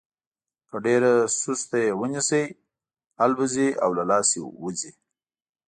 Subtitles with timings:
[0.69, 2.45] که ډېره سسته یې ونیسئ
[3.23, 4.91] الوزي او له لاسه وځي.